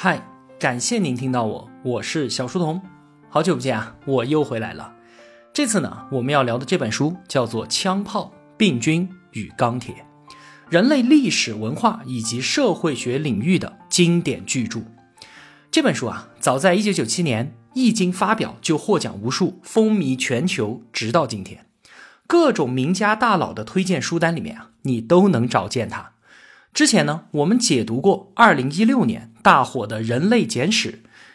[0.00, 0.24] 嗨，
[0.60, 2.80] 感谢您听到我，我是小书童，
[3.28, 4.94] 好久不见啊，我又回来了。
[5.52, 10.06] 这次呢，我们要聊的这本书叫做《枪炮、病菌与钢铁：
[10.70, 14.78] 人类历史文化以及社会学领域的经典巨著》。
[15.68, 21.66] 这本书啊，早在1997年一经发表就获奖无数，风靡全球，直到今天，
[22.28, 26.12] 各种名家大佬的推荐书单里面啊，你都能找见它。
[26.72, 30.90] 之前呢，我们解读过2016年大火的《人类简史》，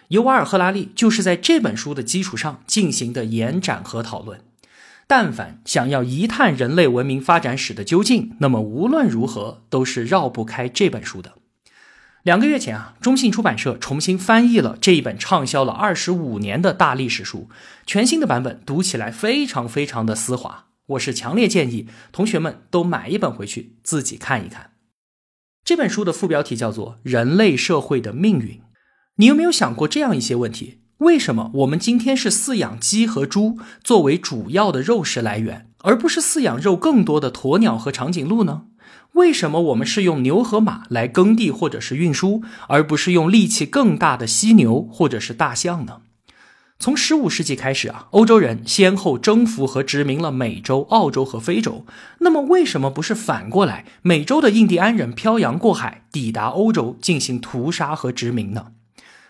[0.10, 4.42] 尤瓦尔·赫拉利就是在这本书的基础上进行的延展和讨论。
[5.08, 11.34] 但凡想要一探人类文明发展史的究竟，那么无论如何都是绕不开这本书的。
[12.22, 17.50] 两个月前啊，中信出版社重新翻译了这一本畅销了二十五年的大历史书，
[17.88, 20.66] 全新的版本读起来非常非常的丝滑。
[20.86, 24.73] 我是强烈建议同学们都买一本回去自己看一看。
[25.66, 28.48] 这本书的副标题叫做《人类社会的命运》。
[29.16, 30.80] 你有没有想过这样一些问题？
[30.98, 38.64] 为什么我们今天是饲养鸡和猪作为主要的肉食来源，而不是饲养肉更多的鸵鸟和长颈鹿呢？
[39.14, 46.02] 为什么我们是用牛和马来耕地或者是运输，而不是用力气更大的犀牛或者是大象呢？
[46.84, 51.86] 从十五世纪开始啊，欧洲人先后征服和殖民了美洲、澳洲和非洲。
[52.20, 58.74] 那么，为什么不是反过来，美洲的印第安人漂洋过海抵达欧洲进行屠杀和殖民呢？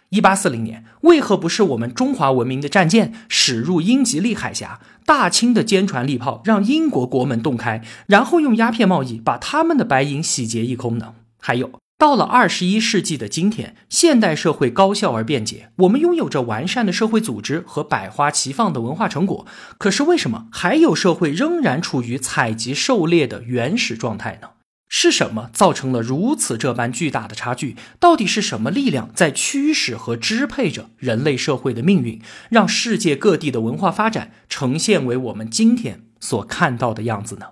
[0.10, 11.14] 一八四零年，为何不是我们中华文明的战舰驶入英吉利海峡，大清的坚船利炮让英国国门洞开，然后用鸦片贸易把他们的白银洗劫一空呢？
[11.40, 11.83] 还有。
[12.04, 19.48] 到了二十一世纪的今天，现代社会高效而便捷，我们拥有着完善的社会组织和百花齐放的文化成果。
[19.78, 24.50] 可是为什么还有社会仍然处于采集狩猎的原始状态呢？
[24.90, 27.78] 是什么造成了如此这般巨大的差距？
[28.02, 37.46] 到底是什么力量在驱使和支配着人类社会的命运，让世界各地的文化发展呈现为我们今天所看到的样子呢？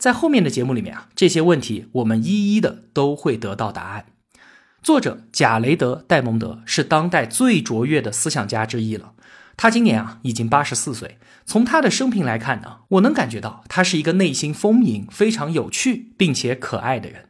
[0.00, 4.06] 在后面的节目里面啊，这些问题我们一一的都会得到答案。
[4.82, 9.12] 作者贾雷德·戴蒙德是当代最卓越的思想家之一了。
[9.58, 11.18] 他今年啊已经八十四岁。
[11.44, 17.26] 从他的生平来看呢，我能感觉到他是一个内心丰盈、非常有趣并且可爱的人。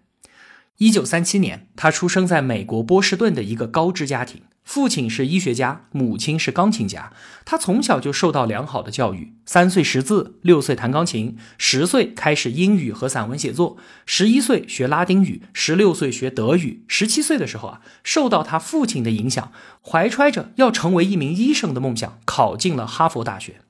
[0.76, 4.42] 一九三七年，他出生在美国波士顿的一个高知家庭。
[4.62, 7.12] 父亲是医学家，母亲是钢琴家。
[7.44, 13.76] 他从小就受到良好的教育，三岁识字，六岁弹钢琴，十岁开始英语和散文写作，
[14.06, 19.50] 十一岁学拉丁语，十六岁学德语，十七岁的时候啊，受到他父亲的影响，
[19.82, 23.62] 怀揣着要成为一名医生的梦想，考进了哈佛大学。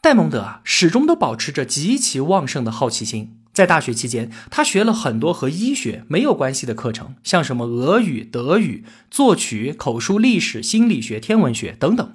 [0.00, 3.36] 戴蒙德啊，始终都保持着极其旺盛的好奇心。
[3.52, 12.14] 在大学期间，他学了很多和医学没有关系的课程，像什么俄语、德语、作曲、口述历史、心理学、天文学等等。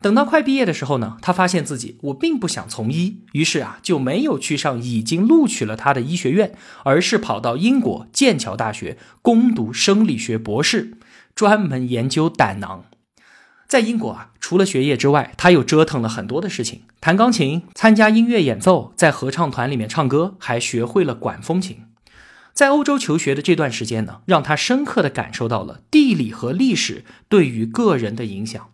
[0.00, 10.98] 等到快毕业的时候呢，他发现自己我并不想从医，于是啊就没有去上已经录取了他的医学院，而是跑到英国剑桥大学攻读生理学博士，
[11.34, 12.84] 专门研究胆囊。
[13.66, 21.84] 在英国啊，除了学业之外，他又折腾了很多的事情：弹钢琴、参加音乐演奏，在合唱团里面唱歌，还学会了管风琴。
[22.52, 28.70] 在欧洲求学的这段时间呢，让他深刻的感受到了地理和历史对于个人的影响。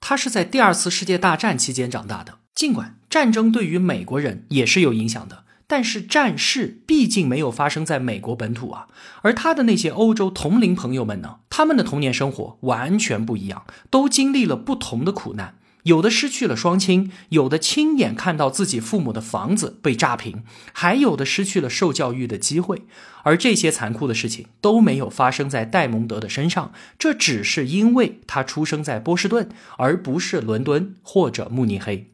[0.00, 5.44] 他是在第二次世界大战期间长大的，尽管战争对于美国人也是有影响的。
[5.72, 8.88] 但是战事毕竟没有发生在美国本土啊，
[9.22, 20.42] 而他的那些欧洲同龄朋友们呢，他们的童年生活完全不一样，都经历了不同的苦难，有的失去了双亲，有的亲眼看到自己父母的房子被炸平，
[20.74, 22.82] 还有的失去了受教育的机会。
[23.22, 32.11] 而这些残酷的事情都没有发生在戴蒙德的身上，这只是因为他出生在波士顿，而不是伦敦或者慕尼黑。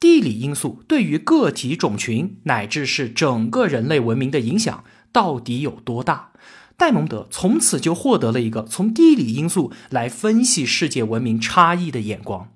[0.00, 6.32] 地理因素对于个体、种群乃至是整个人类文明的影响到底有多大？
[6.78, 12.48] 戴蒙德从此就获得了一个从地理因素来分析世界文明差异的眼光，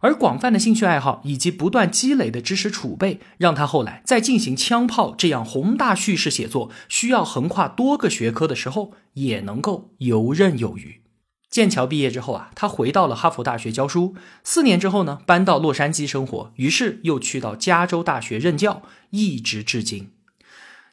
[0.00, 11.02] 而广泛的兴趣爱好以及不断积累的知识储备，让他后来在进行枪炮这样宏大叙事写作需要横跨多个学科的时候，也能够游刃有余。
[11.50, 14.14] 剑桥毕业之后啊，他回到了哈佛大学教书。
[14.44, 20.10] 四年之后呢，搬到洛杉矶生活，于是又去到加州大学任教，一直至今。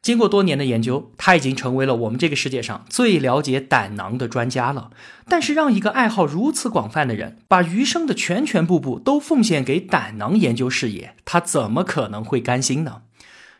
[0.01, 4.91] 经过多年的研究，他已经成为了我们这个世界上最了解胆囊的专家了。
[5.27, 13.01] 但是，让一个爱好如此广泛的人，把余生的全全部部都奉献给胆囊研究事业，他怎么可能会甘心呢？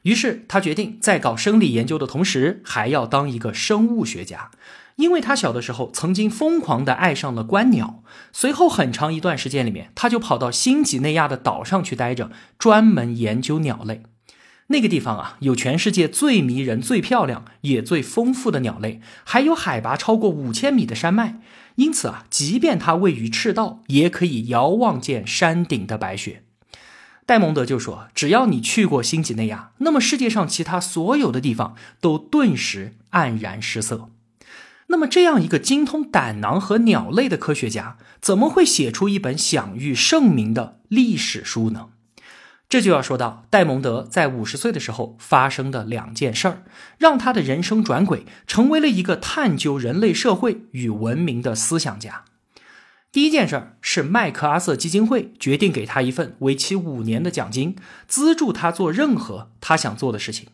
[0.04, 4.52] 于是，他决定在搞生理研究的同时，还要当一个生物学家。
[4.96, 8.02] 因为他小的时候曾经疯狂的爱上了观鸟，
[8.32, 14.04] 随后很长一段时间里面，他就跑到新几内亚的岛上去待着，专门研究鸟类。
[14.68, 21.40] 那个地方啊，有全世界最迷人、最漂亮也最丰富的鸟类，还有海拔超过五千米的山脉。
[21.76, 26.44] 因此啊，即便它位于赤道，也可以遥望见山顶的白雪。
[27.26, 34.10] 戴蒙德就说：“只要你去过新几内亚，那么世界上其他所有的地方都顿时黯然失色。”
[34.96, 41.90] 那么，这样一个精通胆囊和鸟类的科学家，怎么会写出一本享誉盛名的历史书呢？
[42.70, 46.64] 这就要说到戴蒙德在五十岁的时候发生的两件事儿，
[46.98, 52.24] 让他的人生转轨，成为了一个探究人类社会与文明的思想家。
[53.12, 57.76] 第一件事儿是麦克阿瑟基金会决定给他一份为期五年的奖金，
[58.08, 60.48] 资助他做任何他想做的事情。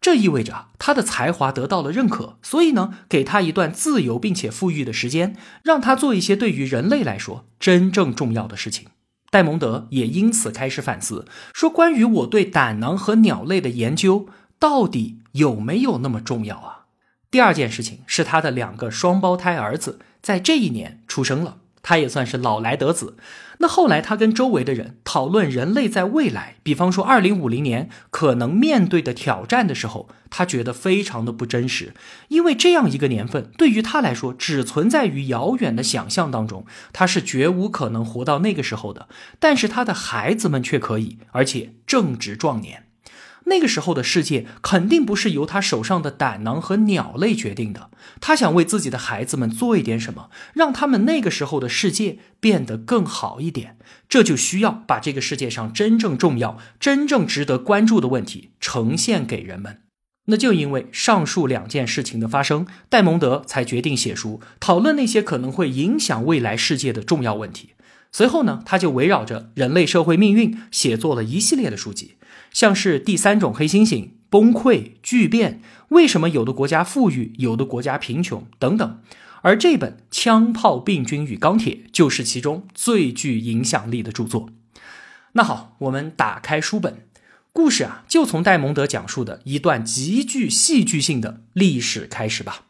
[0.00, 8.88] 这意味着他的才华得到了认可，所以呢，给他一段自由并且富裕的时间，让他做一些对于人类来说真正重要的事情。
[9.30, 14.26] 戴蒙德也因此开始反思，说关于我对胆囊和鸟类的研究
[14.58, 16.86] 到底有没有那么重要啊？
[17.30, 21.58] 第二件事情是他的两个双胞胎儿子在这一年出生了。
[21.82, 23.16] 他也算是老来得子。
[23.62, 31.92] 那后来，他跟周围的人讨论人类在未来，比方说二零五零年可能面对的挑战的时候，他觉得非常的不真实，
[32.28, 39.08] 因为这样一个年份对于他来说只存在于遥远的想象当中，他是绝无可能活到那个时候的。
[39.38, 42.84] 但是他的孩子们却可以，而且正值壮年。
[43.50, 47.90] 那个时候的世界肯定不是由他手上的胆囊和鸟类决定的。
[48.20, 53.76] 他想为自己的孩子们做一点什么，让他们那个时候的世界变得更好一点。
[54.08, 59.80] 这就需要把这个世界上真正重要、真正值得关注的问题呈现给人们。
[60.26, 67.70] 那就因为上述两件事情的发生，戴蒙德才决定写书，讨论那些可能会影响未来世界的重要问题。
[68.12, 72.16] 随后呢，他就围绕着人类社会命运写作了一系列的书籍。
[72.52, 79.02] 像是第三种黑猩猩、崩溃、巨变，为什么有的国家富裕，有的国家贫穷等等，
[79.42, 84.50] 而这本《枪炮、病菌与钢铁》就是其中最具影响力的著作。
[85.32, 87.06] 那好，我们打开书本，
[87.52, 92.66] 故事啊，就从戴蒙德讲述的一段极具戏剧性的历史开始吧。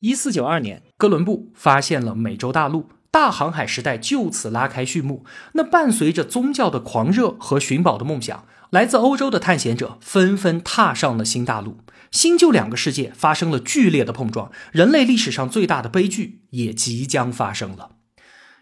[0.00, 2.88] 一四九二年，哥伦布发现了美洲大陆。
[3.10, 5.24] 大航海时代就此拉开序幕。
[5.54, 11.78] 那伴随着宗教的狂热和寻宝的梦想，来自欧洲的探险者纷纷踏上了新大陆。
[12.10, 17.90] 新旧两个世界发生了剧烈的碰撞，人类历史上最大的悲剧也即将发生了。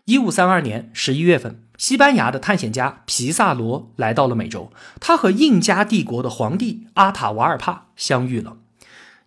[0.05, 8.59] 一五三二年十一月份，西班牙的探险家皮萨罗来到了美洲，他和印加帝国的皇帝阿塔瓦尔帕相遇了。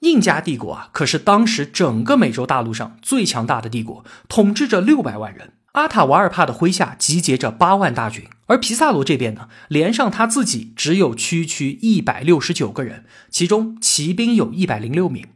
[0.02, 5.52] 印加帝国啊，可是当时整个美洲大陆上最强大的帝国，统治着六百万人。
[5.74, 15.28] 阿塔瓦尔帕的麾下集结着八万大军，而皮萨罗这边呢，连上他自己只有区区一百六十九个人，其中骑兵有一百零六名。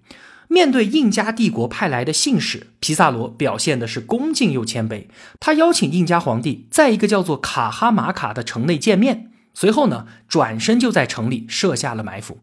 [0.47, 5.05] 面对印加帝国派来的信使，皮萨罗表现的是恭敬又谦卑。
[5.39, 12.39] 他邀请印加皇帝在一个叫做卡哈马卡的城内见面，随后呢，转身就在城里设下了埋伏。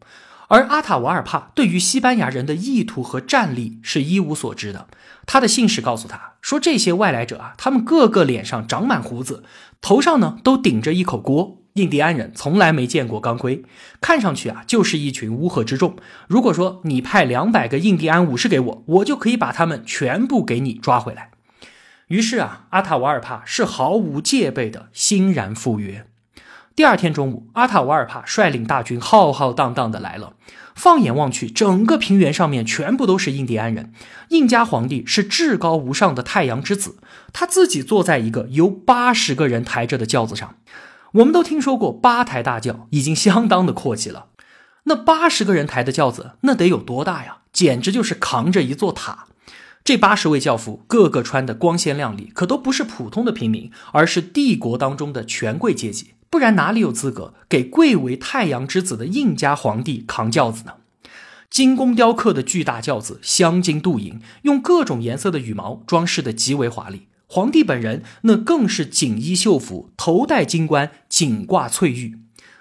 [0.51, 4.89] 而阿塔瓦尔帕对于西班牙人的意图和战力是一无所知的。
[5.25, 9.45] 他的信使告诉他说：“这些外来者啊，他们个个脸上长满胡子，
[9.81, 11.59] 头上呢都顶着一口锅。
[11.75, 13.63] 印第安人从来没见过钢盔，
[14.01, 15.95] 看上去啊就是一群乌合之众。
[16.27, 21.31] 如果说你派两百个印第安武士给我，我就可以把他们全部给你抓回来。”
[22.09, 26.09] 于是啊，阿塔瓦尔帕是毫无戒备的欣然赴约。
[26.81, 30.33] 第二天中午，阿塔瓦尔帕率领大军浩浩荡荡的来了。
[30.75, 33.93] 放眼望去，整个平原上面全部都是印第安人。
[34.31, 36.97] 印加皇帝是至高无上的太阳之子，
[37.35, 40.55] 他自己坐在一个由八十个人抬着的轿子上。
[41.13, 44.29] 我们都听说过八抬大轿，已经相当的阔气了。
[44.85, 47.41] 那八十个人抬的轿子，那得有多大呀？
[47.53, 49.27] 简直就是扛着一座塔。
[49.85, 56.15] 这八十位轿夫，个个穿的光鲜亮丽，可都不是普通的平民，而是帝国当中的权贵阶级。
[56.31, 60.75] 不然哪里有资格给贵为太阳之子的印加皇帝扛轿子呢？
[61.51, 67.09] 精工雕刻的巨大轿子镶金镀银，用各种颜色的羽毛装饰的极为华丽。
[67.27, 72.21] 皇帝本人那更是锦衣绣服，头戴金冠，颈挂翠玉。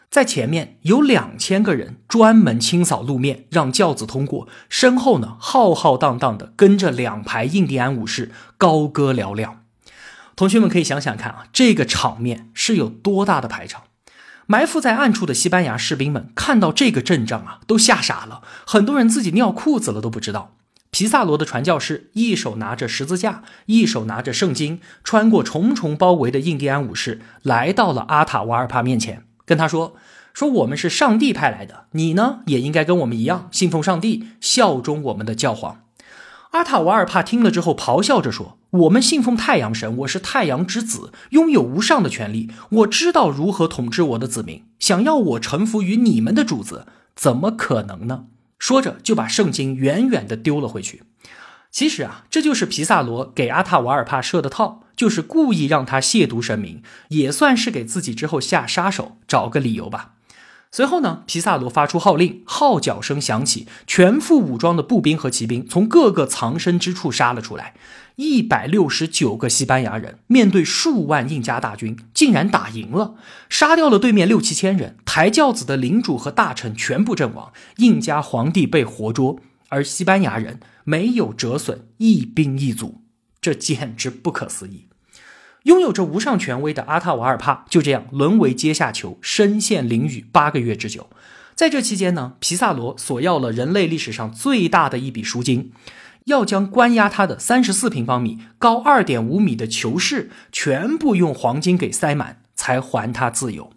[0.10, 4.48] 在前面有两千个人专门清扫路面，让轿子通过。
[4.68, 9.59] 身后呢，浩浩荡荡的跟着两排印第安武士，高歌嘹亮。
[10.40, 13.84] 同学们可以想想看啊，这个场面是有多大的排场？
[14.46, 20.56] 埋伏在暗处的西班牙士兵们看到这个阵仗啊，都吓傻了，很多人自己尿裤子了都不知道。
[20.92, 29.98] 皮萨罗的传教士一手拿着十字架，一手拿着圣经，穿过重重包围的印第安武士，来到了阿塔瓦尔帕面前，跟他说
[30.34, 35.82] ：“说我们是上帝派来的，你呢也应该跟我们一样信奉上帝，效忠我们的教皇。”
[36.52, 42.52] 阿塔瓦尔帕听了之后，咆哮着说：“我们信奉太阳神，我是太阳之子，拥有无上的权利。
[42.70, 44.64] 我知道如何统治我的子民。
[44.78, 46.86] 想要我臣服于你们的主子，
[47.16, 48.26] 怎么可能呢？”
[48.60, 51.02] 说着，就把圣经远远地丢了回去。
[51.72, 60.14] 其实啊，这就是皮萨罗给阿塔瓦尔帕设的套，就是故意让他亵渎神明，也算是给自己之后下杀手找个理由吧。
[60.72, 67.74] 随后呢，皮萨罗发出号令，号角声响起，全副武装的步兵和骑兵从各个藏身之处杀了出来。
[68.20, 73.16] 一百六十九个西班牙人面对数万印加大军，竟然打赢了，
[73.48, 74.98] 杀掉了对面六七千人。
[75.06, 83.00] 抬轿子的领主和大臣全部阵亡，印加皇帝被活捉，而西班牙人没有折损，一兵一卒，
[83.40, 84.88] 这简直不可思议。
[85.64, 91.10] 拥有着无上权威的阿塔瓦尔帕就这样沦为阶下囚，身陷囹圄八个月之久。
[91.56, 95.72] 在这期间呢，皮萨罗索要了人类历史上最大的一笔赎金，
[96.30, 103.74] 要将关押他的三十四平方米、高二点五米的囚室全部用黄金给塞满，才还他自由。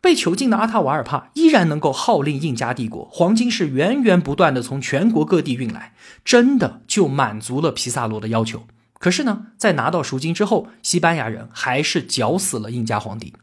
[0.00, 5.92] 被囚禁的阿塔瓦尔帕依然能够号令印加帝国，黄金是源源不断的从全国各地运来，
[6.24, 8.68] 真的就满足了皮萨罗的要求。
[9.00, 13.34] 可是呢，在拿到赎金之后，西班牙人还是绞死了印加皇帝。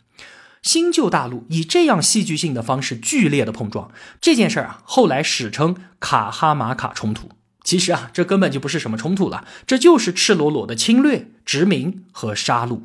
[0.62, 7.30] 新旧大陆以这样戏剧性的方式剧烈的碰撞，这件事儿啊，后来史称卡哈马卡冲突。
[7.66, 12.84] 其实啊，这根本就不是什么冲突了，这就是赤裸裸的侵略、殖民和杀戮。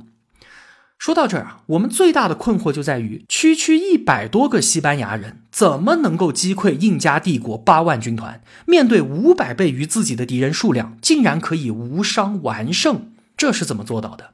[0.98, 8.42] 说到这儿啊，我们最大的困惑就在于，区区一百多个西班牙人怎么能够击溃印加帝国八万军团？
[8.66, 14.32] 面对五百倍于自己的敌人数量，竟然可以无伤完胜，这是怎么做到的？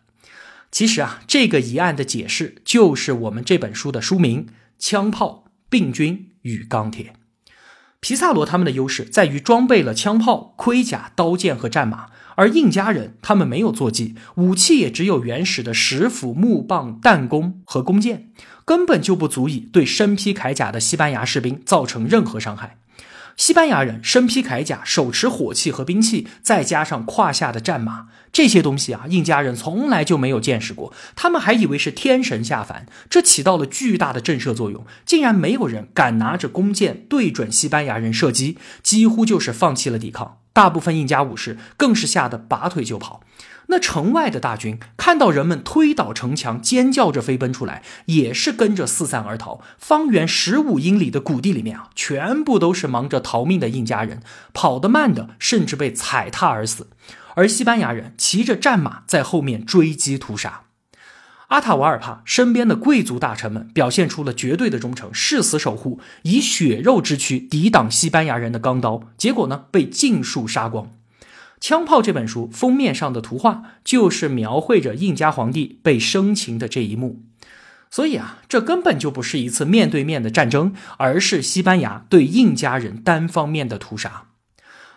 [0.70, 4.46] 其实啊，这个疑案的解释就是我们这本书的书名
[4.78, 7.04] 《枪炮、病菌与钢铁》。
[8.08, 12.06] 皮萨罗他们的优势在于装备了枪炮、盔甲、刀剑和战马。
[12.36, 18.28] 而印加人他们没有坐骑，武器也只有原始的石斧、木棒、弹弓和弓箭，
[18.64, 22.78] 根本就不足以对身披铠甲的西班牙士兵造成任何伤害。
[23.36, 30.92] 西班牙人身披铠甲，手持火器和兵器，再加上胯下的战马，这些东西啊，印加人从来就没有见识过。
[31.14, 40.38] 他们还以为是天神下凡，这起到了巨大的震慑作用，竟然没有人敢拿着弓箭对准西班牙人射击，几乎就是放弃了抵抗。
[40.56, 43.20] 大部分印加武士更是吓得拔腿就跑。
[43.66, 49.60] 那城外的大军看到人们推倒城墙，尖叫着飞奔出来，也是跟着四散而逃。
[49.76, 54.22] 方圆十五英里的谷地里面啊，全部都是忙着逃命的印加人，
[54.54, 56.86] 跑得慢的甚至被踩踏而死，
[57.34, 60.62] 而西班牙人骑着战马在后面追击屠杀。
[61.48, 69.02] 阿塔瓦尔帕身边的贵族大臣们表现出了绝对的忠诚，誓死守护，以血肉之躯抵挡西班牙人的钢刀。
[69.16, 70.86] 结果呢，被尽数杀光。
[71.58, 77.22] 《枪炮》这本书封面上的图画就是描绘着印加皇帝被生擒的这一幕。
[77.88, 84.24] 所以啊，这根本就不是一次面对面的战争，而是西班牙对印加人单方面的屠杀。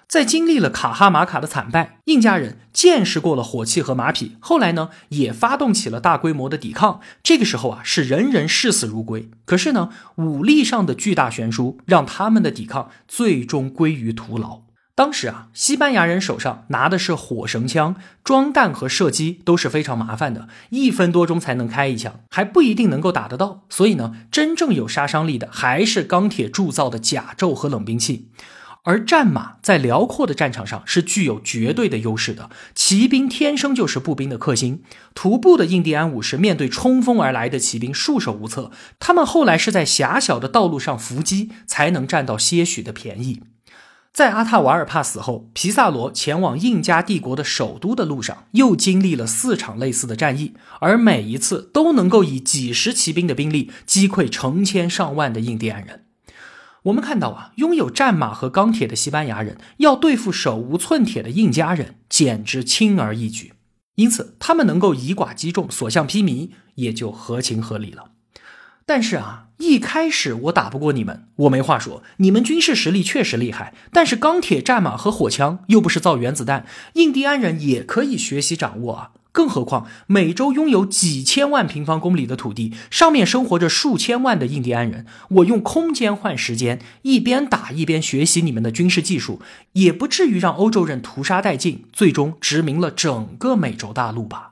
[0.10, 7.00] 在经历了卡哈马卡的惨败，印加人见识过了火器和马匹，后来呢也发动起了大规模的抵抗。
[7.22, 9.30] 这个时候啊，是人人视死如归。
[9.46, 14.62] 可是呢，武力上的巨大悬殊让他们的抵抗最终归于徒劳。
[14.96, 23.62] 当时啊，西班牙人手上拿的是火绳枪，装弹和射击都是非常麻烦的，一分多钟才能开一枪，还不一定能够打得到。
[23.70, 28.30] 所以呢，真正有杀伤力的还是钢铁铸造的甲胄和冷兵器。
[28.90, 34.82] 而战马在辽阔的战场上是具有绝对的优势的，骑兵天生就是步兵的克星。
[35.14, 43.44] 徒步的印第安武士面对冲锋而来的骑兵束手无策，他们后来是在狭小的道路上伏击，才能占到些许的便宜。
[44.12, 56.06] 在阿塔瓦尔帕死后，皮萨罗前往印加帝国的首都的路上，又经历了四场类似的战役，而每一次都能够以几十骑兵的兵力击溃成千上万的印第安人。
[56.90, 63.54] 我们看到啊，拥有战马和钢铁的西班牙人要对付手无寸铁的印加人，简直轻而易举。
[63.96, 68.12] 因此，他们能够以寡击众，所向披靡，也就合情合理了。
[68.86, 72.02] 但是啊，一开始我打不过你们，我没话说。
[72.18, 79.12] 你们军事实力确实厉害，但是钢铁战马和火枪又不是造原子弹，印第安人也可以学习掌握啊。
[79.32, 85.06] 更何况美洲拥有几千万平方公里的土地，上面生活着数千万的印第安人。
[85.30, 89.42] 我用空间换时间，一边打一边学习你们的军事技术，
[89.74, 94.49] 也不至于让欧洲人屠杀殆尽，最终殖民了整个美洲大陆吧？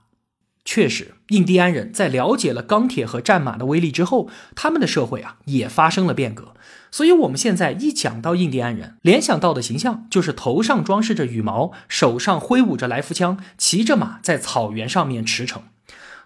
[0.70, 6.54] 确实，印第安人在了解了钢铁和战马的威力之后，他们的社会啊也发生了变革。
[6.92, 15.62] 所以，我们现在一讲到印第安人，联想到的形象就是头上装饰着羽毛，手上挥舞着来福枪，骑着马在草原上面驰骋。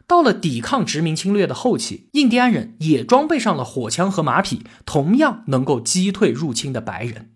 [0.07, 7.30] 到了抵抗殖民侵略的后期，印第安人也装备上了火枪和马匹，同样能够击退入侵的白人。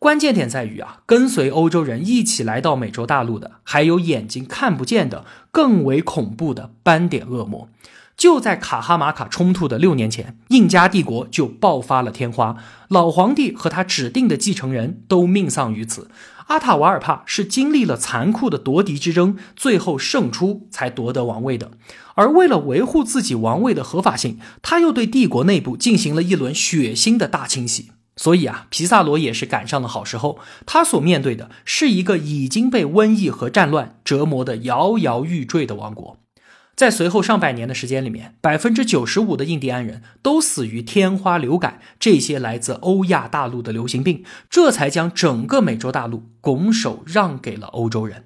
[0.00, 7.68] 关键点在于啊，跟随欧洲人一起来到美洲大陆的，还有眼睛看不见的更为恐怖的斑点恶魔。
[8.16, 12.56] 就在卡哈马卡冲突的六年前，印加帝国就爆发了天花，
[12.88, 16.10] 老皇帝和他指定的继承人都命丧于此。
[16.46, 21.72] 阿塔瓦尔帕是经历了残酷的夺嫡之争，最后胜出才夺得王位的。
[22.14, 27.90] 而为了维护自己王位的合法性，他又对帝国内部进行了一轮血腥的大清洗。
[28.20, 30.38] 所以啊，皮萨罗也是赶上了好时候。
[30.66, 36.18] 他所面对的是一个已经被瘟疫和战乱折磨得摇摇欲坠的王国。
[36.76, 48.24] 在随后上百年的时间里面，百分之九十五的印第安人都死于天花、流感这些来自欧亚大陆的流行病，这才将整个美洲大陆拱手让给了欧洲人。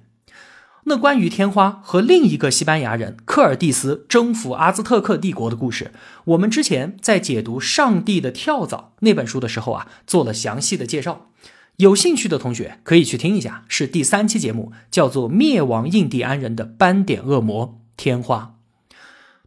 [0.87, 5.91] 那关于天花和另一个西班牙人科尔蒂斯征服阿兹特克帝国的故事，
[6.25, 11.31] 我们之前在解读《上帝的跳蚤》那本书的时候啊，做了详细的介绍。
[11.77, 18.57] 有兴趣的同学可以去听一下，是第三期节目，叫做《灭亡印第安人的斑点恶魔天花》。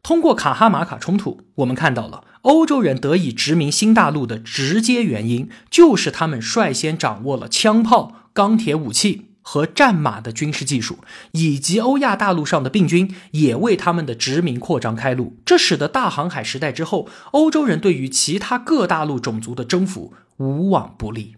[0.03, 9.27] 通过卡哈马卡冲突，我们看到了欧洲人得以殖民新大陆的直接原因，就是他们率先掌握了枪炮、钢铁武器。
[9.49, 10.99] 和战马的军事技术，
[11.33, 15.39] 以及欧亚大陆上的病菌，也为他们的殖民扩张开路。
[15.47, 21.37] 这使得大航海时代之后，欧洲人对于其他各大陆种族的征服无往不利。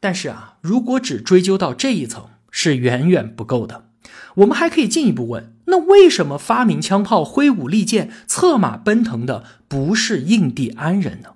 [0.00, 3.90] 但是啊，如果只追究到这一层，是远远不够的。
[4.36, 11.34] 我们还可以进一步问：那为什么发明枪炮、挥舞利剑、策马奔腾的不是印第安人呢？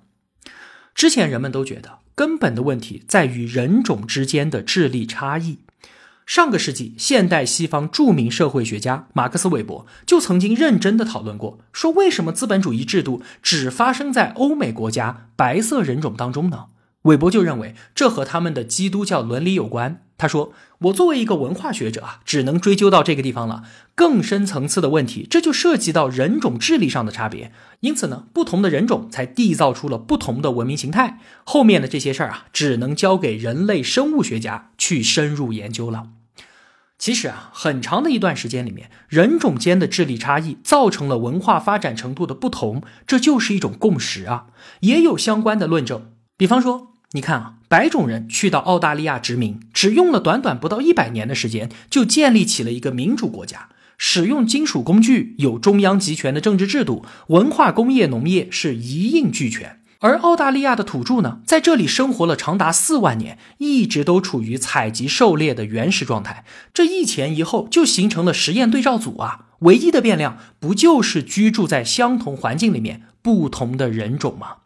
[0.95, 5.59] 之前人们都觉得根本的问题在于人种之间的智力差异。
[6.25, 16.65] 上个世纪，现代西方著名社会学家马克思韦伯就曾经认真的讨论过，说为什么资本主义制度只发生在欧美国家白色人种当中呢？
[17.03, 20.01] 韦伯就认为这和他们的基督教伦理有关。
[20.17, 20.53] 他说
[20.85, 23.63] ：“我作为一个文化学者啊，只能追究到这个地方了。
[23.95, 27.51] 更深层次的问题，这就涉及到人种智力上的差别。
[27.79, 31.19] 因此呢，不同的人种才缔造出了不同的文明形态。
[31.43, 36.09] 后面的这些事儿啊，只能交给人类生物学家去深入研究了。
[36.99, 44.47] 其实啊，很长的一段时间里面，人种间的智力差异造成了文化发展程度的不同，这就是一种共识啊。
[44.81, 59.79] 也有相关的论证，比方说。”你看啊，白种人去到澳大利亚殖民，只用了短短不到一百年的时间，就建立起了一个民主国家，使用金属工具，有中央集权的政治制度，文化、工业、农业是一应俱全。
[59.99, 69.45] 而澳大利亚的土著呢，在这里生活了长达四万年，一直都处于采集狩猎的原始状态，这一前一后就形成了实验对照组啊。
[69.59, 74.57] 唯一的变量不就是居住在相同环境里面不同的人种吗？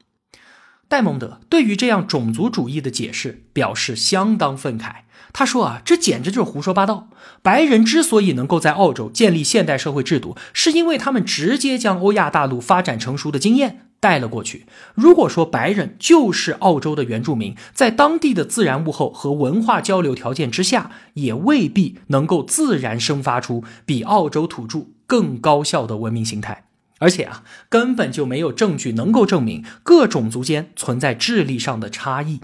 [0.89, 5.03] 戴蒙德对于这样种族主义的解释表示相当愤慨。
[5.31, 7.09] 他说：“啊，这简直就是胡说八道！
[7.43, 14.65] 白人之所以能够在澳洲建立现代社会制度，是因为他们直接将欧亚大陆发展成熟的经验带了过去。
[14.95, 26.63] 如果说白人就是澳洲的原住民，在当地的自然物候和文化交流条件之下，也未必能够自然生发出比澳洲土著更高效的文明形态。”
[26.99, 32.41] 而且啊，根本就没有证据能够证明各种族间存在智力上的差异。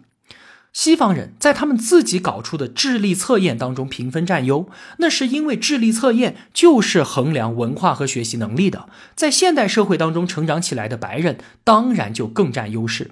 [0.73, 8.89] 西方人在他们自己搞出的智力测验当中评分占优，那是因为智力测验就是衡量文化和学习能力的。
[9.15, 13.11] 在现代社会当中成长起来的白人，当然就更占优势。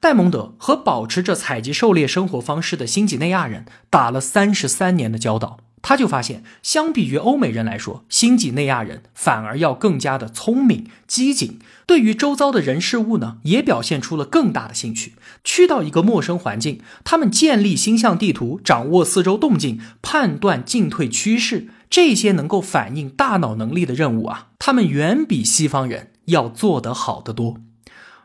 [0.00, 5.58] 戴蒙德和保持着采集狩猎生活方式的新几内亚人打了三十三年的交道。
[5.86, 15.12] 他就发现，相比于欧美人来说，新几内亚人反而要更加的聪明、机警，对于周遭的人事物呢，也表现出了更大的兴趣。
[15.44, 27.58] 去到一个陌生环境，他们建立星象地图，掌握四周动静，判断进退趋势，这些能够反映大脑能力的任务啊，他们远比西方人要做得好得多。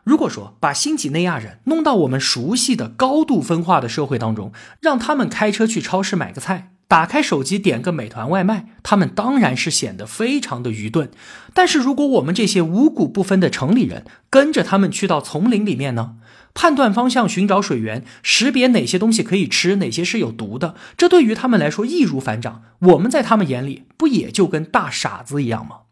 [0.02, 6.72] 如果说把新几内亚人弄到我们熟悉的高度分化的社会当中，让他们开车去超市买个菜。
[6.90, 11.08] 打开手机点个美团外卖，他们当然是显得非常的愚钝。
[11.54, 16.16] 但是如果我们这些五谷不分的城里人跟着他们去到丛林里面呢，
[16.52, 22.64] 判断方向、寻找水源、识别哪些东西可以吃，哪些是有毒的，这对于他们来说易如反掌。
[22.80, 25.82] 我们在他们眼里不也就跟大傻子一样吗？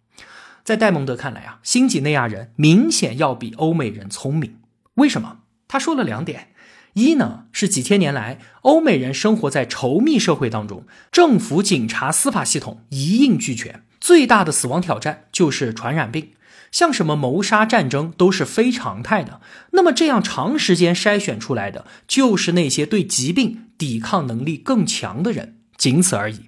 [0.64, 4.56] 在戴蒙德看来啊，新几内亚人明显要比欧美人聪明。
[4.94, 5.36] 为什么？
[5.68, 6.48] 他说了两点。
[6.94, 16.30] 一呢是几千年来，欧美人生活在稠密社会当中，政府、警察、司法系统一应俱全，最大的死亡挑战就是传染病，
[16.72, 19.40] 像什么谋杀、战争都是非常态的。
[19.70, 26.40] 那么这样长时间筛选出来的，就是那些对疾病抵抗能力更强的人，仅此而已。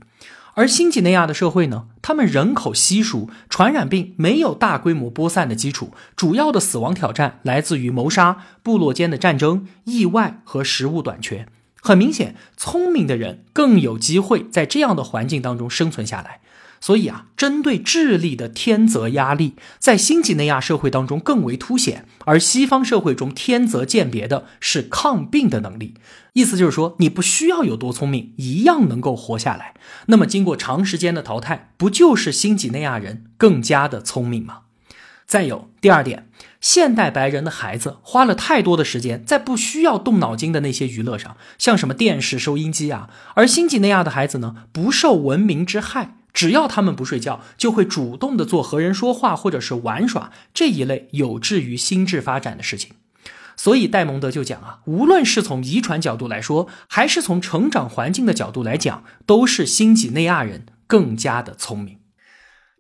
[0.55, 1.87] 而新几内亚的社会呢？
[2.03, 11.47] 他们人口稀疏，传染病没有大规模播散的基础，主要的死亡挑战来自于谋杀、部落间的战争、意外和食物短缺。
[11.81, 16.41] 很明显，聪明的人更有机会在这样的环境当中生存下来。
[16.81, 25.95] 所以啊，针对智力的天择压力，在新几内亚社会当中更为凸显，而西方社会中天择鉴别的是抗病的能力。
[26.33, 29.75] 意思就是说，你不需要有多聪明，一样能够活下来。
[30.07, 34.61] 那么，经过长时间的淘汰，不就是新几内亚人更加的聪明吗？
[35.27, 36.29] 再有第二点，
[36.61, 46.17] 现代白人的孩子花了太多的时间在不需要动脑筋的那些娱乐上，像什么电视、收音机啊，而新几内亚的孩子呢，不受文明之害。
[46.33, 52.93] 只要他们不睡觉，就会主动的做和人说话或者是玩耍这一类有志于心智发展的事情。
[53.57, 61.99] 所以戴蒙德就讲啊，无论是从遗传角度来说，还是从成长环境的角度来讲，都是新几内亚人更加的聪明。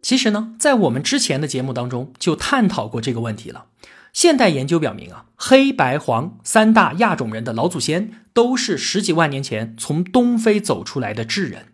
[0.00, 3.66] 其实呢，在我们之前的节目当中就探讨过这个问题了。
[4.14, 11.66] 现代研究表明啊，黑白黄三大亚种人的老祖先都是十几万年前从东非走出来的智人。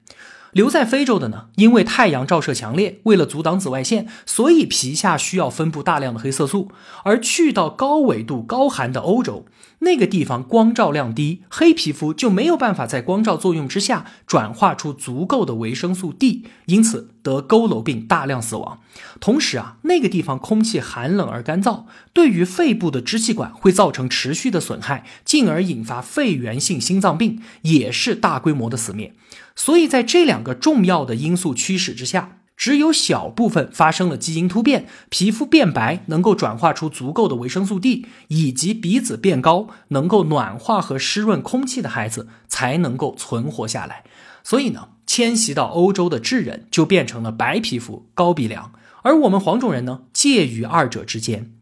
[0.56, 6.70] 留在非洲的呢，因为太阳照射强烈，为了阻挡紫外线，所以皮下需要分布大量的黑色素。
[7.04, 9.44] 而去到高纬度、高寒的欧洲，
[9.80, 18.80] 那个地方光照量低，黑皮肤就没有办法在光照作用之下转化出足够的维生素 D，因此得佝偻病，大量死亡。
[19.20, 29.14] 同时啊，那个地方空气寒冷而干燥，对于肺部的支气管会造成持续的损害，进而引发肺源性心脏病，也是大规模的死灭。
[29.54, 44.04] 所以在这两个重要的因素驱使之下，只有小部分发生了基因突变，皮肤变白，能够转化出足够的维生素 D，以及鼻子变高，能够暖化和湿润空气的孩子才能够存活下来。
[44.42, 51.55] 所以呢，迁徙到欧洲的智人就变成了白皮肤、高鼻梁，而我们黄种人呢，介于二者之间。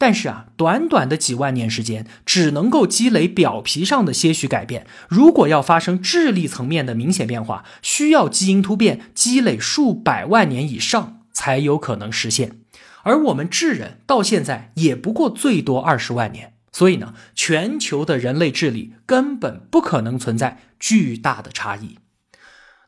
[0.00, 4.86] 但是啊，短短的几万年时间，只能够积累表皮上的些许改变。
[5.10, 12.60] 如果要发生智力层面的明显变化，需要基因突变积累数百万年以上才有可能实现。
[13.02, 21.98] 而我们智人到现在也不过最多二十万年，所以呢，全球的人类智力根本不可能存在巨大的差异。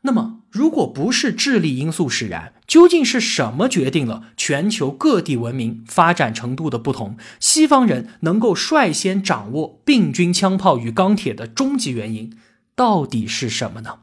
[0.01, 7.17] 那么，如果不是智力因素使然，究竟是什么决定了全球各地文明发展程度的不同？
[7.39, 12.35] 西方人能够率先掌握病菌、枪炮与钢铁的终极原因，
[12.73, 13.99] 到底是什么呢？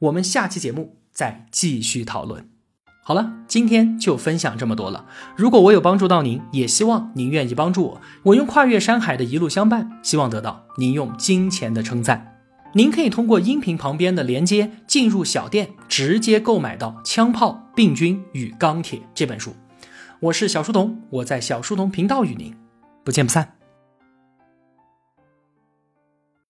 [0.00, 2.50] 我们下期节目再继续讨论。
[3.02, 5.06] 好了，今天就分享这么多了。
[5.34, 8.00] 如果我有帮助到您，也希望您愿意帮助我。
[8.24, 12.37] 我用跨越山海的一路相伴，希望得到您用金钱的称赞。
[12.74, 19.54] 您可以通过音频旁边的连接进入小店，直接购买到《枪炮、病菌与钢铁》这本书。
[20.20, 22.54] 我是小书童，我在小书童频道与您
[23.04, 23.57] 不见不散。